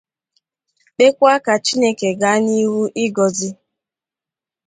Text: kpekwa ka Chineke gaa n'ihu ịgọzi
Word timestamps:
kpekwa 0.95 1.33
ka 1.45 1.53
Chineke 1.65 2.09
gaa 2.21 2.37
n'ihu 2.45 2.81
ịgọzi 3.03 3.49